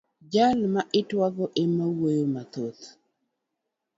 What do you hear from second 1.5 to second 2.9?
ema wuoyo mathoth.